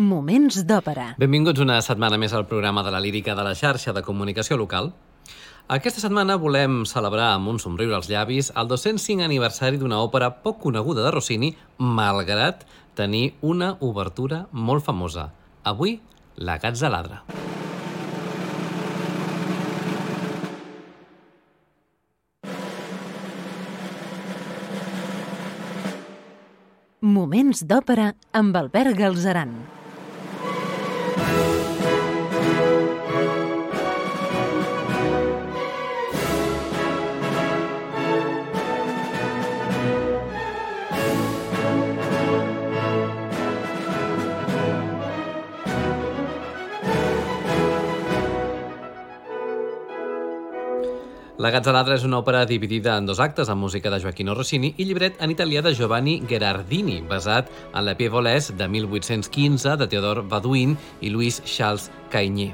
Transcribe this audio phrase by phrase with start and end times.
[0.00, 1.18] Moments d'òpera.
[1.20, 4.86] Benvinguts una setmana més al programa de la lírica de la xarxa de comunicació local.
[5.68, 10.62] Aquesta setmana volem celebrar amb un somriure als llavis el 205 aniversari d'una òpera poc
[10.62, 12.64] coneguda de Rossini, malgrat
[12.96, 15.28] tenir una obertura molt famosa.
[15.62, 16.00] Avui,
[16.36, 17.20] La Gatzaladra.
[27.02, 29.81] Moments d'òpera amb Albert Galzeran.
[51.42, 54.84] La Gatzaladra és una òpera dividida en dos actes amb música de Joaquino Rossini i
[54.86, 60.76] llibret en italià de Giovanni Gherardini, basat en la Pièvoles de 1815 de Theodore Baudouin
[61.00, 62.52] i Louis Charles Caigné.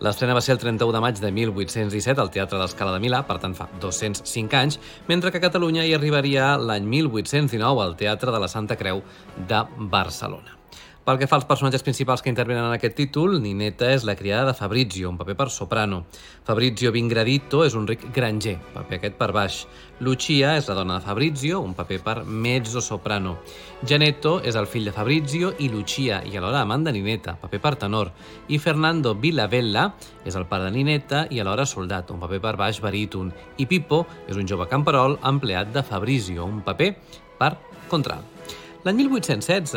[0.00, 3.36] L'estrena va ser el 31 de maig de 1817 al Teatre d'Escala de Milà, per
[3.42, 4.78] tant fa 205 anys,
[5.10, 9.04] mentre que a Catalunya hi arribaria l'any 1819 al Teatre de la Santa Creu
[9.36, 9.60] de
[9.92, 10.59] Barcelona.
[11.00, 14.50] Pel que fa als personatges principals que intervenen en aquest títol, Ninetta és la criada
[14.50, 16.02] de Fabrizio, un paper per soprano.
[16.44, 19.62] Fabrizio Vingradito és un ric granger, paper aquest per baix.
[20.04, 23.38] Lucia és la dona de Fabrizio, un paper per mezzo-soprano.
[23.80, 27.74] Janetto és el fill de Fabrizio i Lucia, i alhora amant de Ninetta, paper per
[27.86, 28.10] tenor.
[28.52, 29.86] I Fernando Villavella
[30.28, 33.32] és el pare de Ninetta i alhora soldat, un paper per baix baríton.
[33.56, 36.92] I Pippo és un jove camperol empleat de Fabrizio, un paper
[37.40, 37.54] per
[37.88, 38.39] contralt.
[38.80, 39.74] L'any 1816,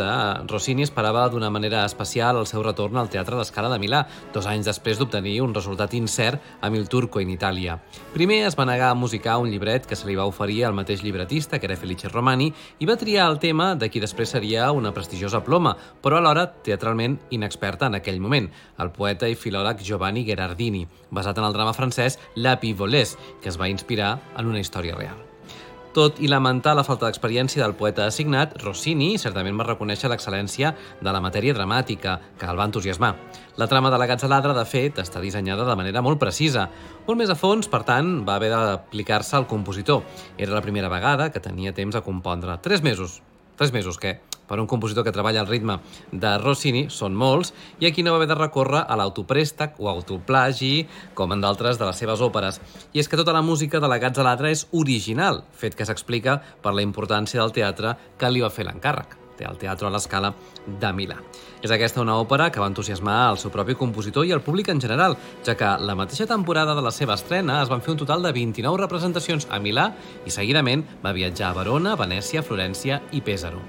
[0.47, 4.69] Rossini esperava d'una manera especial el seu retorn al Teatre d'Escala de Milà, dos anys
[4.69, 7.75] després d'obtenir un resultat incert amb Il Turco in Itàlia.
[8.13, 11.03] Primer es va negar a musicar un llibret que se li va oferir al mateix
[11.03, 12.47] llibretista, que era Felice Romani,
[12.79, 17.19] i va triar el tema de qui després seria una prestigiosa ploma, però alhora teatralment
[17.35, 18.47] inexperta en aquell moment,
[18.79, 23.59] el poeta i filòleg Giovanni Gherardini, basat en el drama francès La Pivolés, que es
[23.59, 25.32] va inspirar en una història real.
[25.93, 31.13] Tot i lamentar la falta d'experiència del poeta assignat, Rossini certament va reconèixer l'excel·lència de
[31.13, 33.11] la matèria dramàtica, que el va entusiasmar.
[33.61, 36.65] La trama de la Gatzaladra, de fet, està dissenyada de manera molt precisa.
[37.05, 40.01] Molt més a fons, per tant, va haver d'aplicar-se al compositor.
[40.35, 42.57] Era la primera vegada que tenia temps a compondre.
[42.65, 43.21] Tres mesos.
[43.53, 44.17] Tres mesos, què?
[44.47, 45.79] Per un compositor que treballa al ritme
[46.11, 50.87] de Rossini són molts i aquí no va haver de recórrer a l'autoprèstec o autoplagi,
[51.13, 52.61] com en d'altres de les seves òperes.
[52.93, 56.75] I és que tota la música de la Gatzaladra és original, fet que s'explica per
[56.75, 60.33] la importància del teatre que li va fer l'encàrrec al Teatro a l'Escala
[60.65, 61.17] de Milà.
[61.63, 64.81] És aquesta una òpera que va entusiasmar el seu propi compositor i el públic en
[64.81, 68.23] general, ja que la mateixa temporada de la seva estrena es van fer un total
[68.23, 69.89] de 29 representacions a Milà
[70.25, 73.61] i seguidament va viatjar a Verona, Venècia, Florència i Pèsaro.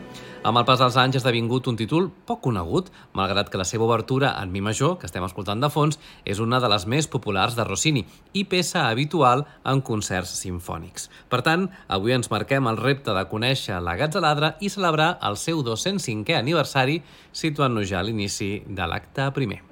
[0.44, 3.86] Amb el pas dels anys ha esdevingut un títol poc conegut, malgrat que la seva
[3.86, 5.96] obertura en mi major, que estem escoltant de fons,
[6.28, 8.02] és una de les més populars de Rossini
[8.36, 11.08] i peça habitual en concerts sinfònics.
[11.32, 15.64] Per tant, avui ens marquem el repte de conèixer la Gatzaladra i celebrar el seu
[15.64, 17.00] 205è aniversari,
[17.32, 19.62] situant-nos ja a l'inici de l'acte primer.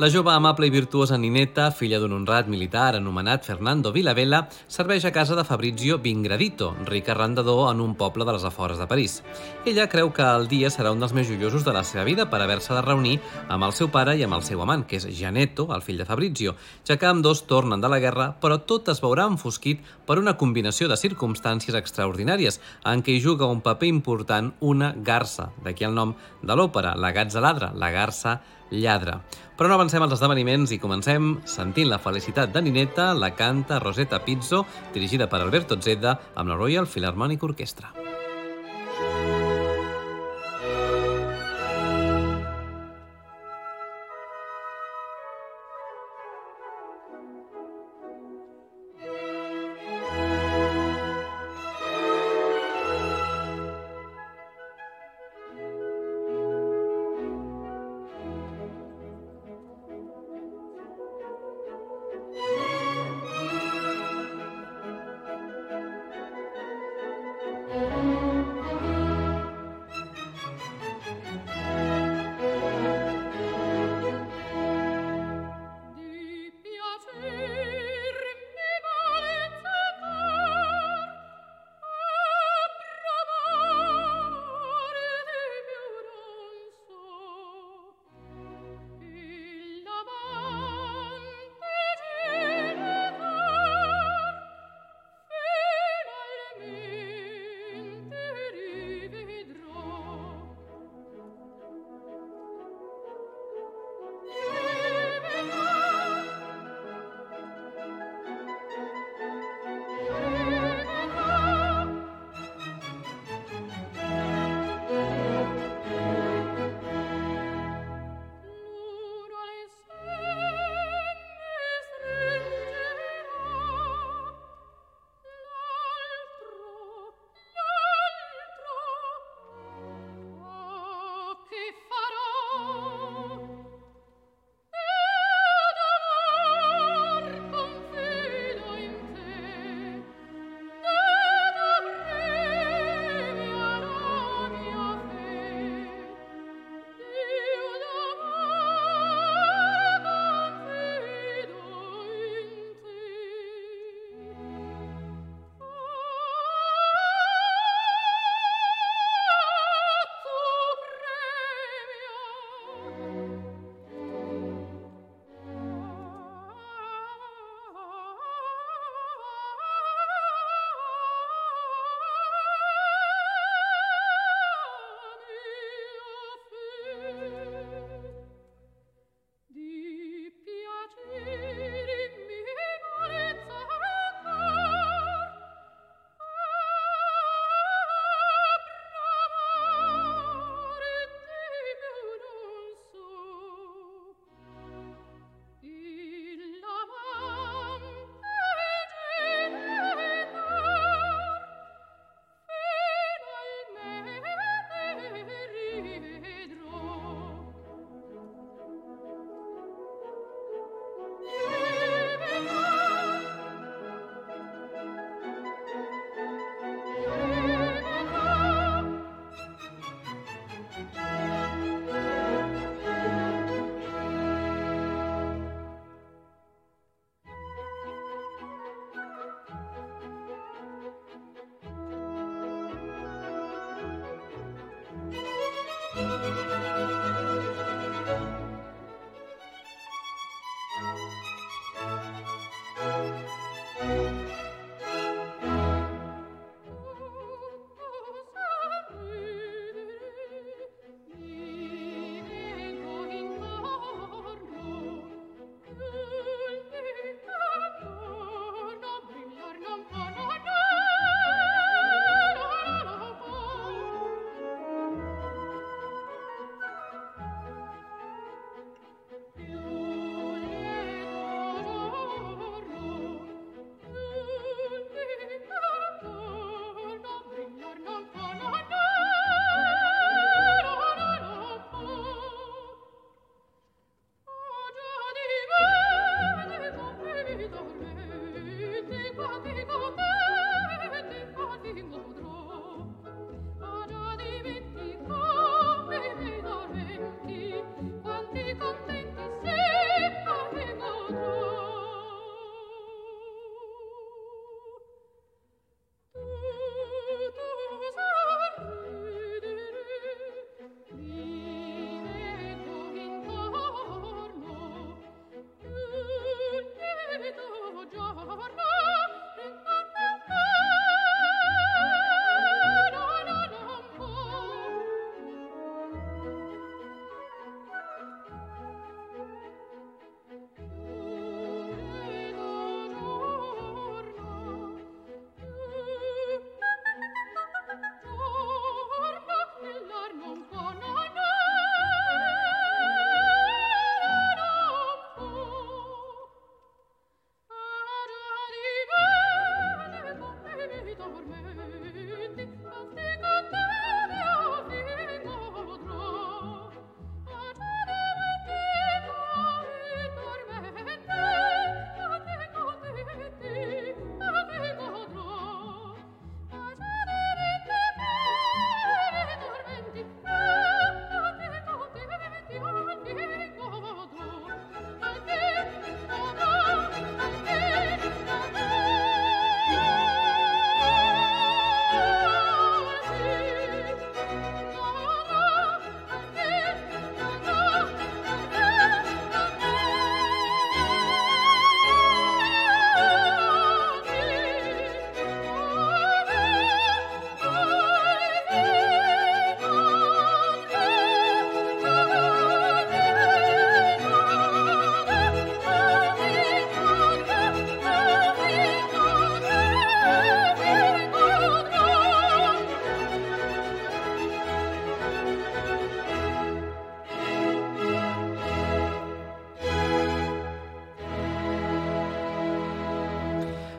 [0.00, 5.12] La jove amable i virtuosa Ninetta, filla d'un honrat militar anomenat Fernando Villavella, serveix a
[5.14, 9.20] casa de Fabrizio Vingradito, ric arrendador en un poble de les afores de París.
[9.64, 12.40] Ella creu que el dia serà un dels més joiosos de la seva vida per
[12.42, 15.68] haver-se de reunir amb el seu pare i amb el seu amant, que és Janetto,
[15.70, 18.98] el fill de Fabrizio, ja que amb dos tornen de la guerra, però tot es
[19.04, 24.50] veurà enfosquit per una combinació de circumstàncies extraordinàries, en què hi juga un paper important
[24.58, 28.40] una garça, d'aquí el nom de l'òpera, la gatzaladra, la garça
[28.74, 29.20] lladre.
[29.54, 34.18] Però no avancem als esdeveniments i comencem sentint la felicitat de Ninetta, la canta Rosetta
[34.26, 34.64] Pizzo,
[34.96, 37.94] dirigida per Alberto Zedda, amb la Royal Philharmonic Orchestra.
[37.94, 38.23] Música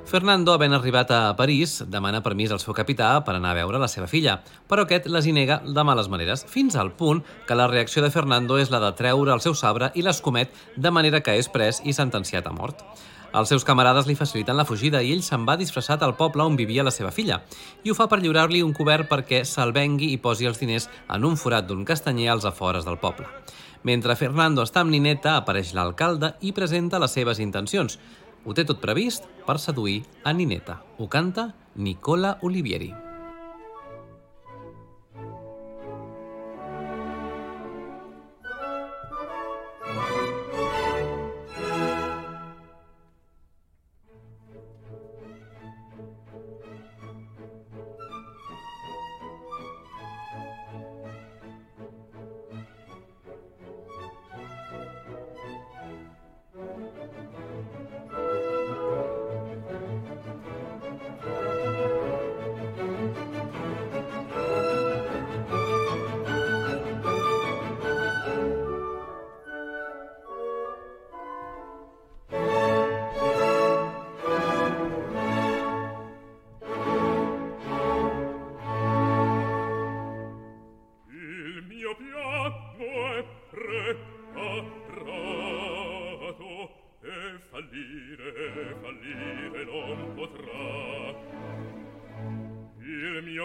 [0.05, 3.88] Fernando, havent arribat a París, demana permís al seu capità per anar a veure la
[3.89, 4.35] seva filla,
[4.69, 8.12] però aquest les hi nega de males maneres, fins al punt que la reacció de
[8.13, 11.81] Fernando és la de treure el seu sabre i l'escomet de manera que és pres
[11.83, 12.85] i sentenciat a mort.
[13.35, 16.55] Els seus camarades li faciliten la fugida i ell se'n va disfressat al poble on
[16.55, 17.41] vivia la seva filla
[17.83, 21.25] i ho fa per lliurar-li un cobert perquè se'l vengui i posi els diners en
[21.25, 23.25] un forat d'un castanyer als afores del poble.
[23.85, 28.00] Mentre Fernando està amb Nineta, apareix l'alcalde i presenta les seves intencions,
[28.46, 30.80] ho té tot previst per seduir a Nineta.
[31.00, 33.04] Ho canta Nicola Olivieri.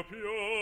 [0.08, 0.59] Il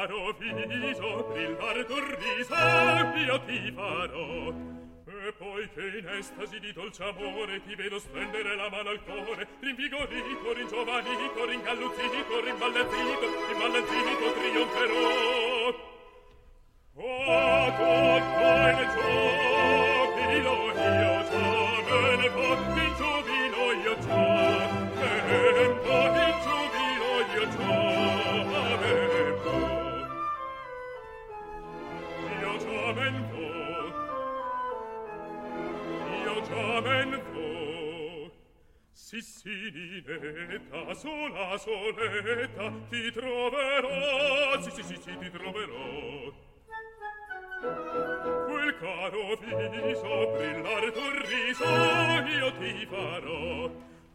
[0.00, 2.54] caro viso, brillar tuo riso,
[3.16, 4.48] io ti farò.
[5.22, 9.46] E poi che in estasi di dolce amore ti vedo stendere la mano al cuore,
[9.60, 15.88] rinvigorito, ringiovanito, ringalluzzito, rimballantito, rimballantito, trionferò.
[16.94, 19.89] Oh, tutto il oh,
[39.10, 46.32] Sissinetta, sola, soletta, ti troverò, sì, sì, sì, sì, ti troverò.
[48.46, 51.64] Quel caro viso, brillar tuo riso,
[52.38, 53.68] io ti farò.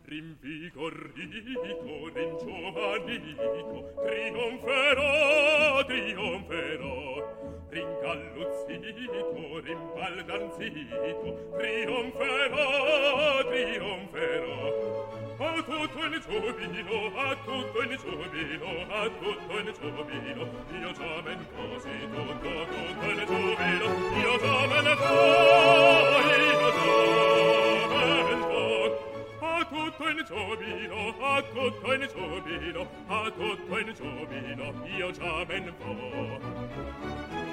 [0.06, 15.04] Rinvigorito, ringiovanito, trionferò, trionferò ringalluzzito, rimbaldanzito, trionferò, trionferò.
[15.38, 20.44] A tutto il giubilo, a tutto il giubilo, a tutto il giubilo,
[20.80, 23.88] io già men così tutto, tutto il giubilo,
[24.24, 28.92] io già men così, io già men voi.
[29.40, 34.66] A tutto il giubilo, a tutto il giubilo, a tutto il giubilo,
[34.98, 37.45] io già men voi.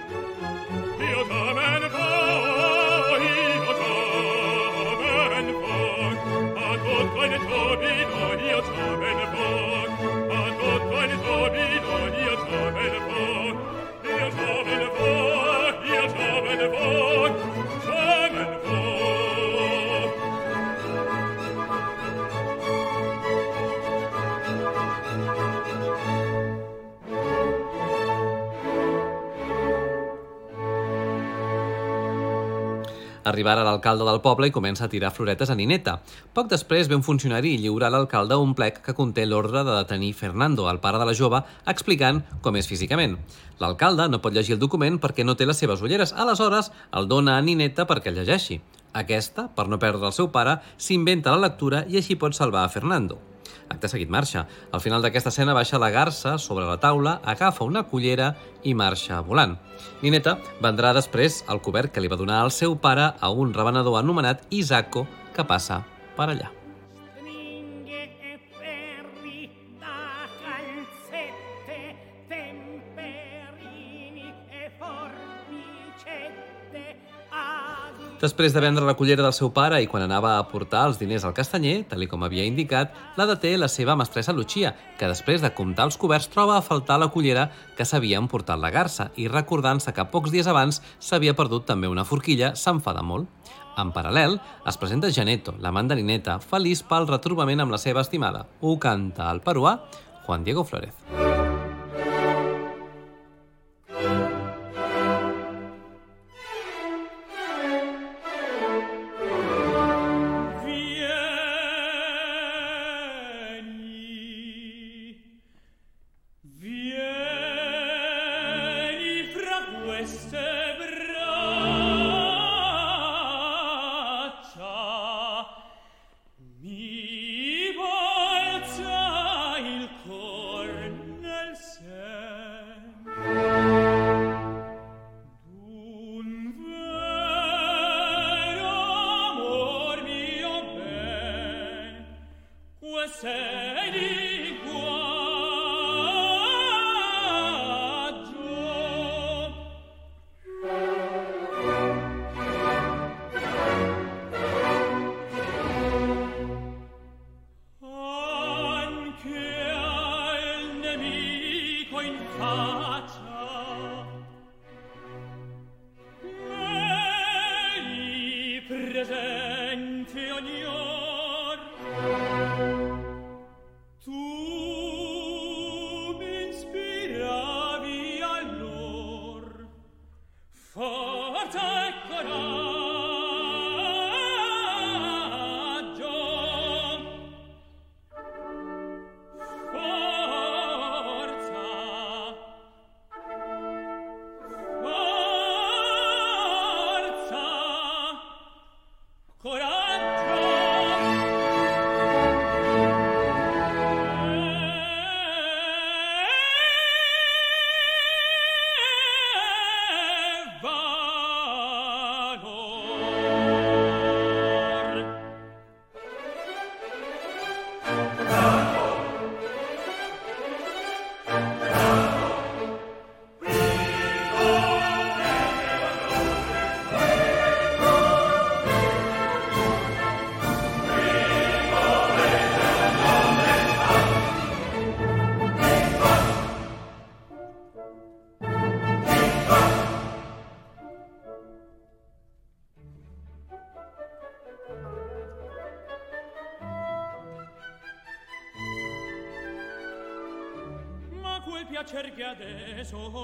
[7.52, 9.71] Tobino, ihr Tobenburg.
[33.32, 35.94] Arribar a l'alcalde del poble i comença a tirar floretes a Nineta.
[36.36, 39.76] Poc després ve un funcionari i lliura a l'alcalde un plec que conté l'ordre de
[39.78, 41.40] detenir Fernando, el pare de la jove,
[41.72, 43.16] explicant com és físicament.
[43.62, 47.38] L'alcalde no pot llegir el document perquè no té les seves ulleres, aleshores el dona
[47.38, 48.60] a Nineta perquè el llegeixi.
[48.92, 52.72] Aquesta, per no perdre el seu pare, s'inventa la lectura i així pot salvar a
[52.72, 53.18] Fernando.
[53.72, 54.44] Acte seguit marxa.
[54.72, 59.22] Al final d'aquesta escena baixa la garça sobre la taula, agafa una cullera i marxa
[59.24, 59.56] volant.
[60.04, 64.00] Nineta vendrà després el cobert que li va donar el seu pare a un revenedor
[64.02, 65.82] anomenat Isacco que passa
[66.16, 66.61] per allà.
[78.22, 81.24] Després de vendre la cullera del seu pare i quan anava a portar els diners
[81.26, 85.50] al castanyer, tal com havia indicat, la deté la seva mestressa Lucia, que després de
[85.50, 89.90] comptar els coberts troba a faltar la cullera que s'havia emportat la garça i recordant-se
[89.90, 93.26] que pocs dies abans s'havia perdut també una forquilla, s'enfada molt.
[93.74, 94.38] En paral·lel,
[94.70, 98.46] es presenta Janetto, la mandarineta, feliç pel retrobament amb la seva estimada.
[98.60, 99.80] Ho canta el peruà
[100.28, 100.94] Juan Diego Flórez.
[101.10, 101.31] Vieni,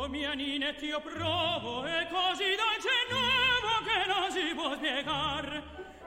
[0.09, 5.62] mia Ninetta io provo è così dolce e nuovo che non si può spiegar.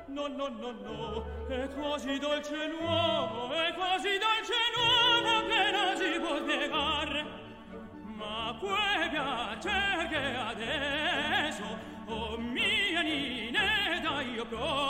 [0.07, 5.71] No no no no è così dolce e nuovo è così dolce e nuovo che
[5.71, 7.25] non si può spiegar.
[8.15, 11.63] Ma quel piacer che adesso
[12.05, 14.80] oh mia Ninetta io provo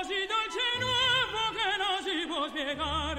[0.00, 3.18] così dolce nuovo che non si può spiegar.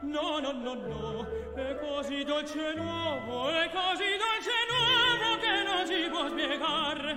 [0.00, 6.08] No no no no è così dolce nuovo è così dolce nuovo che non si
[6.08, 7.16] può spiegar.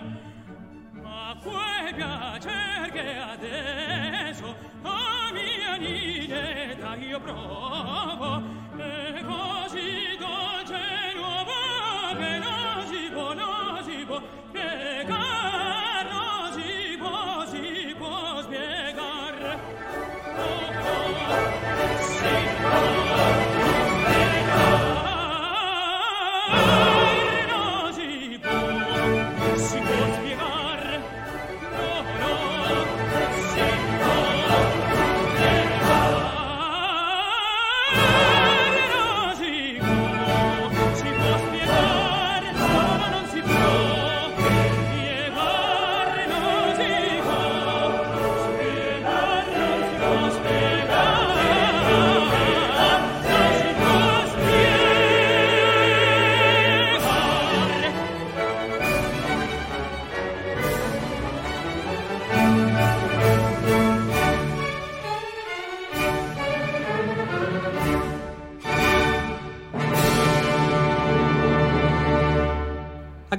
[0.91, 8.56] Ma quel piacer che adesso a mia Ninetta io provo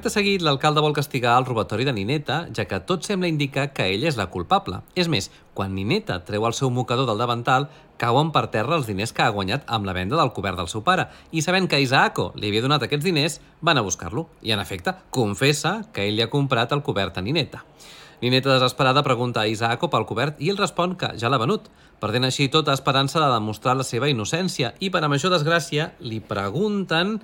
[0.09, 3.85] Acte seguit, l'alcalde vol castigar el robatori de Nineta, ja que tot sembla indicar que
[3.93, 4.79] ella és la culpable.
[4.97, 7.67] És més, quan Nineta treu el seu mocador del davantal,
[8.01, 10.81] cauen per terra els diners que ha guanyat amb la venda del cobert del seu
[10.87, 14.31] pare, i sabent que Isaaco li havia donat aquests diners, van a buscar-lo.
[14.41, 17.61] I, en efecte, confessa que ell li ha comprat el cobert a Nineta.
[18.23, 21.69] Nineta, desesperada, pregunta a Isaaco pel cobert i ell respon que ja l'ha venut,
[22.01, 24.73] perdent així tota esperança de demostrar la seva innocència.
[24.81, 27.19] I, per a major desgràcia, li pregunten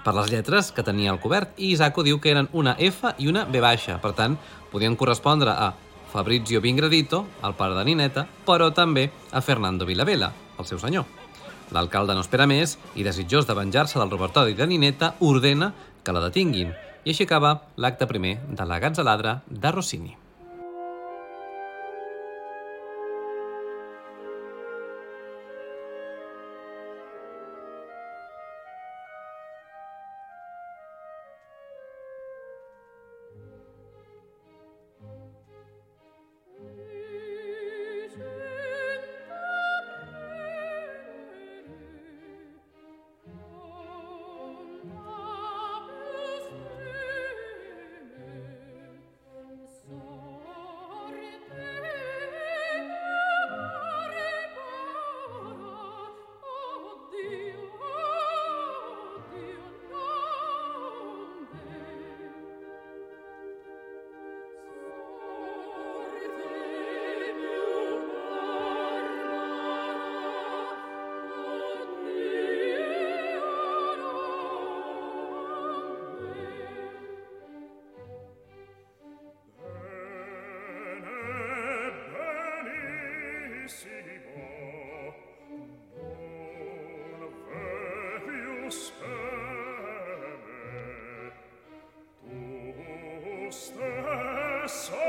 [0.00, 3.28] per les lletres que tenia el cobert i Isaaco diu que eren una F i
[3.28, 3.98] una B baixa.
[4.00, 4.38] Per tant,
[4.72, 5.72] podien correspondre a
[6.12, 11.04] Fabrizio Vingradito, el pare de Nineta, però també a Fernando Villavela, el seu senyor.
[11.72, 15.72] L'alcalde no espera més i, desitjós de venjar-se del robatori de Nineta, ordena
[16.04, 16.74] que la detinguin.
[17.04, 20.21] I així acaba l'acte primer de la Gatzaladra de Rossini.
[94.64, 95.01] Ah, so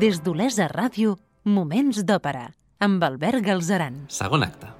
[0.00, 2.46] Des d'Olesa Ràdio, Moments d'Òpera,
[2.80, 3.98] amb Albert Galzeran.
[4.08, 4.70] Segon acte.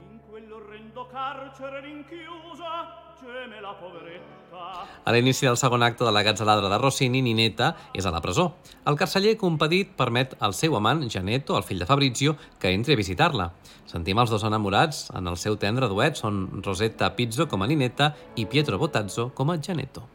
[0.00, 2.70] In quell'orrendo carcere rinchiusa
[3.20, 4.62] geme la poveretta.
[5.04, 8.48] A l'inici del segon acte de la Gazzaladra de Rossini, Ninetta és a la presó.
[8.88, 13.02] El carceller compadit permet al seu amant, Janetto, el fill de Fabrizio, que entri a
[13.02, 13.50] visitar-la.
[13.92, 18.14] Sentim els dos enamorats en el seu tendre duet, són Rosetta Pizzo com a Ninetta
[18.36, 20.08] i Pietro Bottazzo com a Janetto.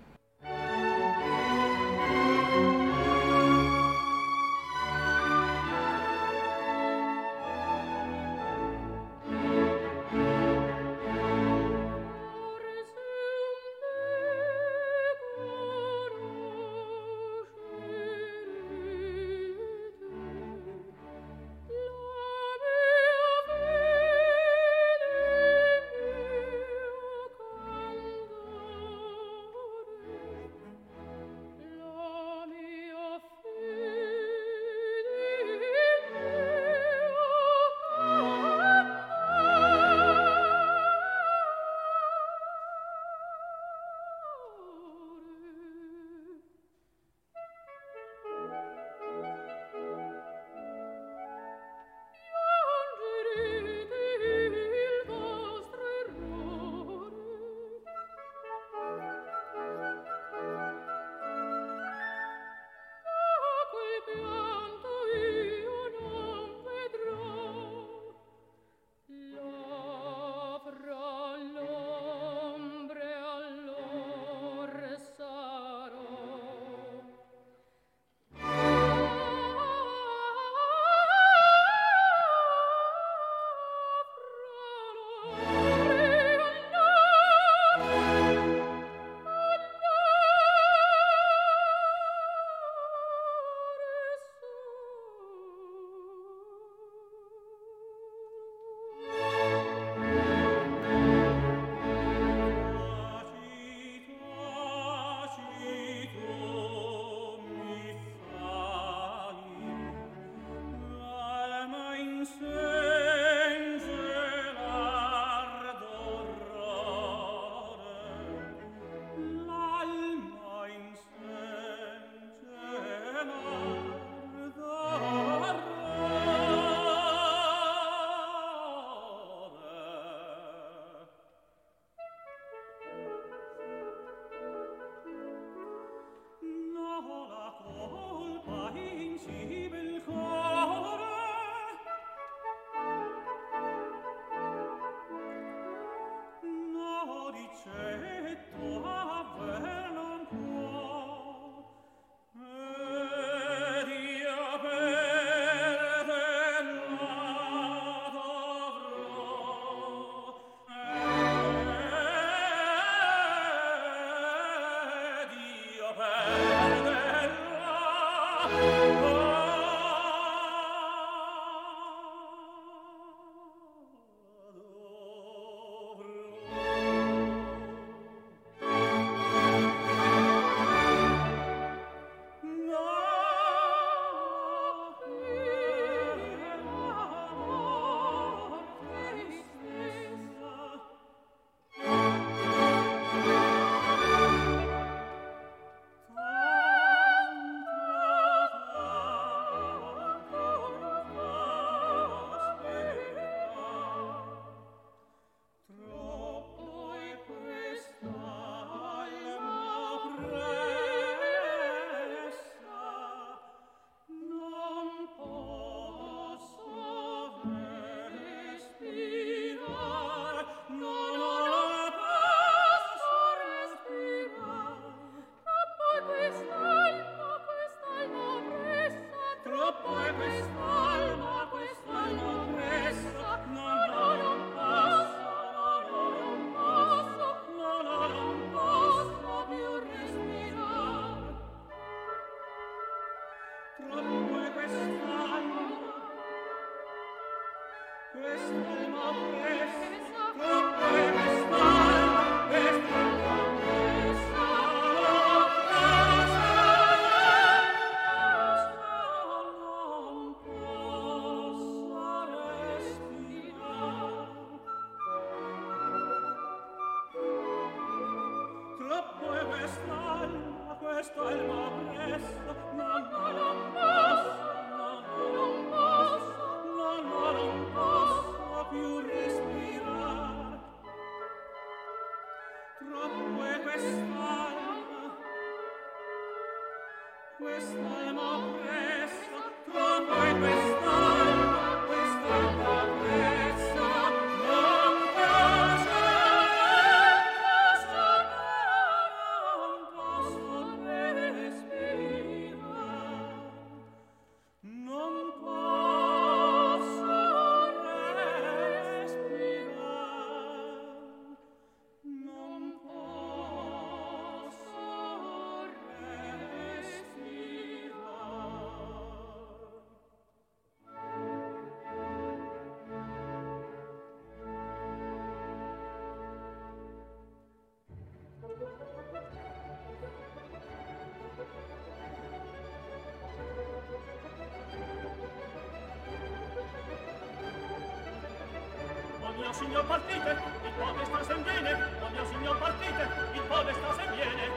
[339.47, 341.71] mio signor partite, il pobre sta sen viene,
[342.01, 344.56] o mio signor partite, il pobre sta sen viene.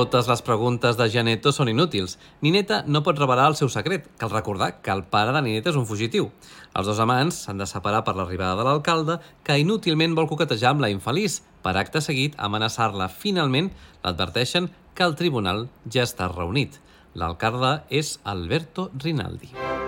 [0.00, 2.14] Totes les preguntes de Janeto són inútils.
[2.40, 4.06] Nineta no pot revelar el seu secret.
[4.16, 6.30] Cal recordar que el pare de Nineta és un fugitiu.
[6.72, 10.80] Els dos amants s'han de separar per l'arribada de l'alcalde, que inútilment vol coquetejar amb
[10.86, 11.42] la infeliç.
[11.60, 13.10] Per acte seguit, amenaçar-la.
[13.12, 13.68] Finalment,
[14.00, 16.80] l'adverteixen que el tribunal ja està reunit.
[17.12, 19.52] L'alcalde és Alberto Rinaldi.
[19.52, 19.79] Música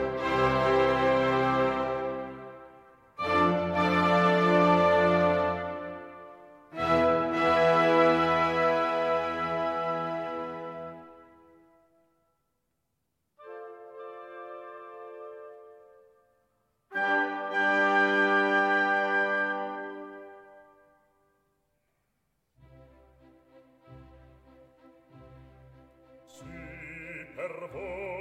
[27.62, 28.11] servo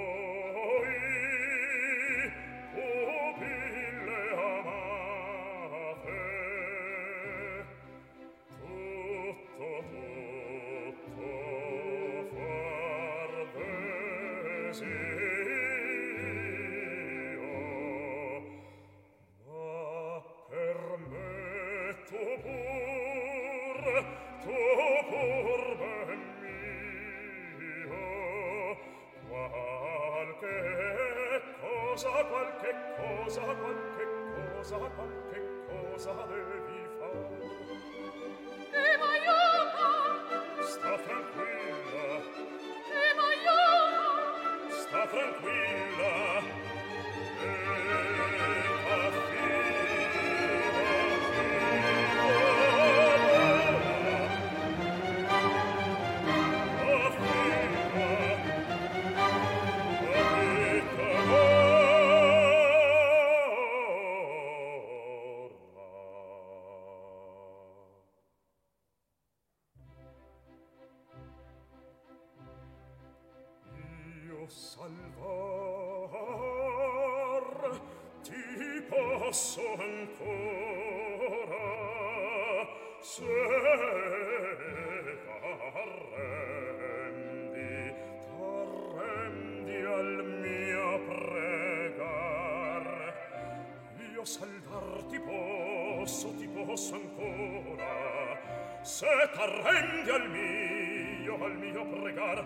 [99.01, 102.45] se t'arrendi al mio, al mio pregar,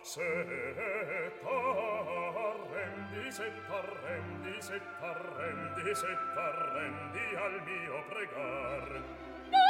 [0.00, 0.50] Se
[1.44, 8.88] t'arrendi, se t'arrendi, se t'arrendi, se t'arrendi al mio pregar.
[9.54, 9.66] No,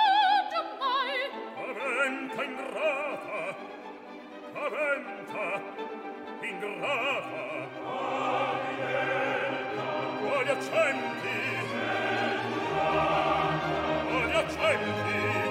[0.53, 1.21] giammai!
[1.69, 3.41] Aventa ingrata,
[4.55, 5.47] aventa
[6.41, 7.45] ingrata.
[7.85, 8.26] Oh!
[10.37, 10.49] o gli
[14.13, 15.46] o gli accenti.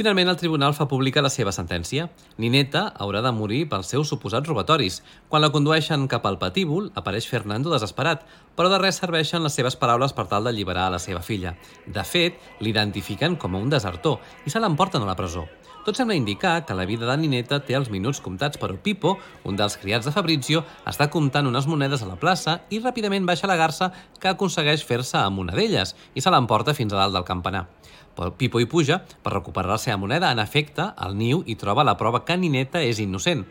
[0.00, 2.06] Finalment, el tribunal fa pública la seva sentència.
[2.40, 5.02] Nineta haurà de morir pels seus suposats robatoris.
[5.28, 8.22] Quan la condueixen cap al patíbul, apareix Fernando desesperat,
[8.56, 11.52] però de res serveixen les seves paraules per tal d'alliberar a la seva filla.
[11.84, 15.44] De fet, l'identifiquen com a un desertor i se l'emporten a la presó.
[15.80, 19.14] Tot sembla indicar que la vida de Nineta té els minuts comptats, però Pipo,
[19.48, 23.48] un dels criats de Fabrizio, està comptant unes monedes a la plaça i ràpidament baixa
[23.48, 23.88] la garça
[24.20, 27.64] que aconsegueix fer-se amb una d'elles i se l'emporta fins a dalt del campanar.
[28.36, 30.28] Pipo hi puja per recuperar la seva moneda.
[30.28, 33.46] En efecte, al niu hi troba la prova que Nineta és innocent.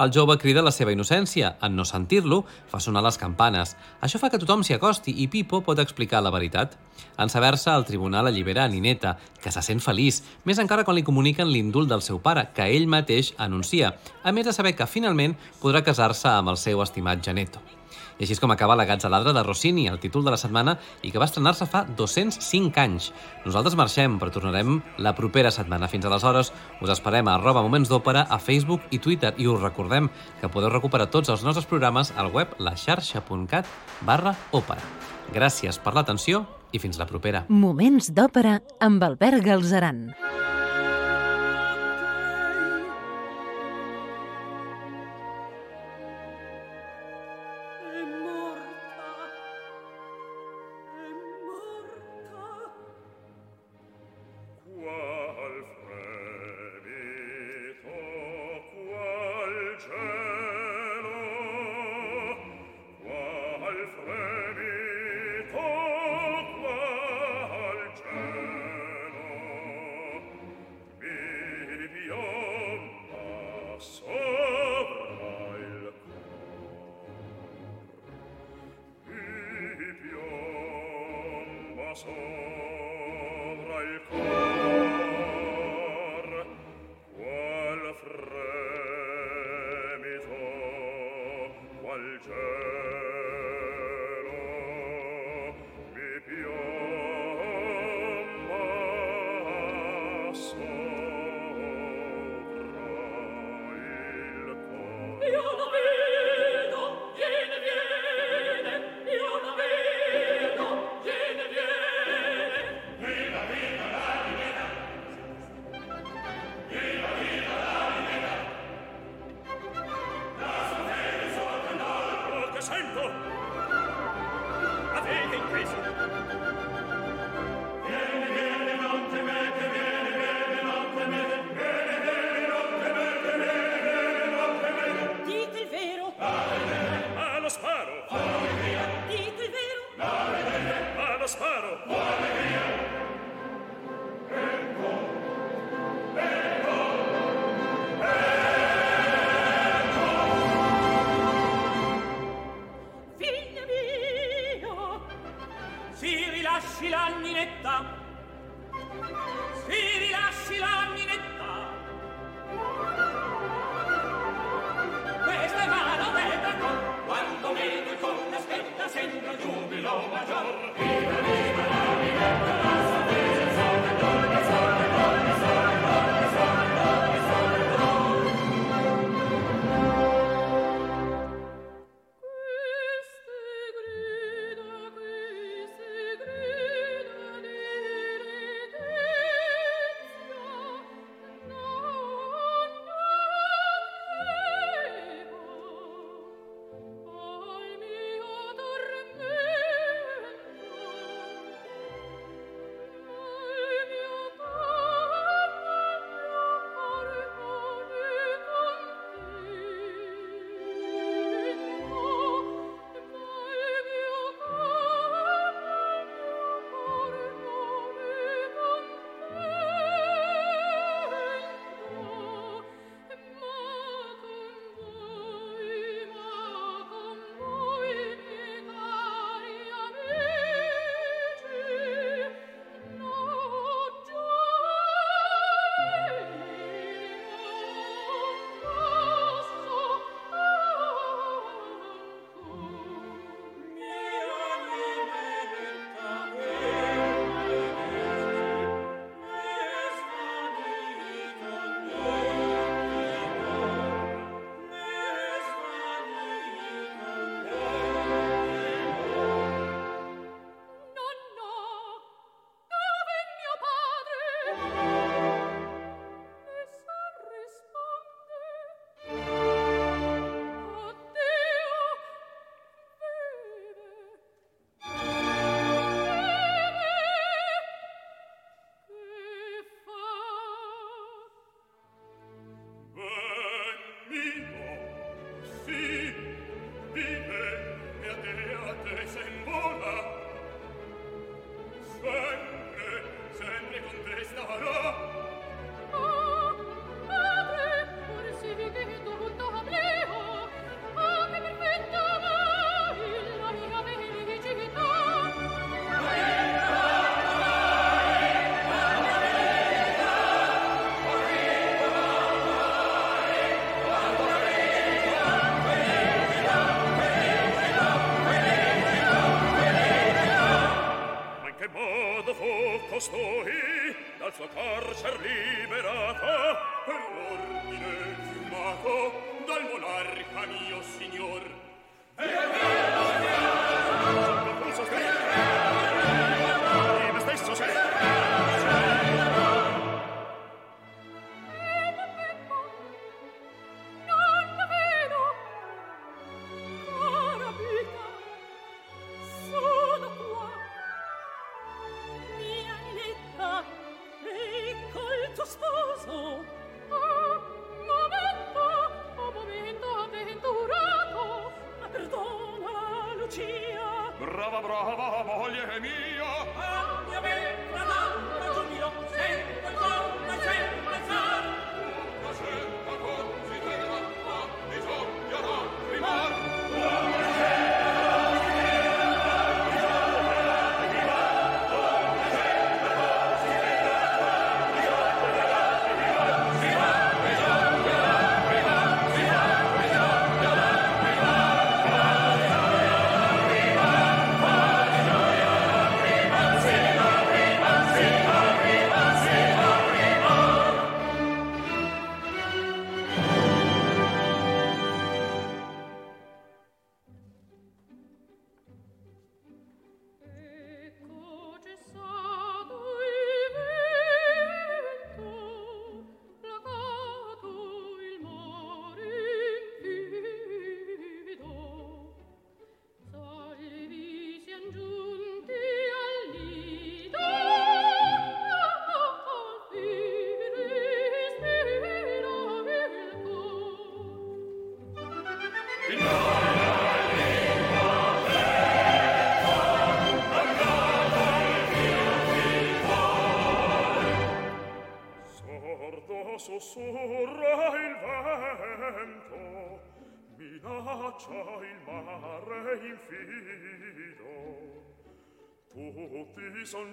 [0.00, 1.52] El jove crida la seva innocència.
[1.62, 3.74] En no sentir-lo, fa sonar les campanes.
[4.00, 6.78] Això fa que tothom s'hi acosti i Pipo pot explicar la veritat.
[7.20, 11.04] En saber-se, el tribunal allibera a Nineta, que se sent feliç, més encara quan li
[11.06, 15.36] comuniquen l'indult del seu pare, que ell mateix anuncia, a més de saber que finalment
[15.60, 17.60] podrà casar-se amb el seu estimat Geneto.
[18.18, 21.10] I així és com acaba La Gatzaladra de Rossini, el títol de la setmana, i
[21.10, 23.10] que va estrenar-se fa 205 anys.
[23.46, 25.88] Nosaltres marxem, però tornarem la propera setmana.
[25.88, 30.10] Fins aleshores, us esperem a arroba Moments d'Òpera, a Facebook i Twitter, i us recordem
[30.40, 33.68] que podeu recuperar tots els nostres programes al web laxarxa.cat
[34.06, 34.82] barra òpera.
[35.32, 37.46] Gràcies per l'atenció i fins la propera.
[37.48, 40.06] Moments d'Òpera amb Albert Galzeran.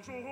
[0.01, 0.29] 中的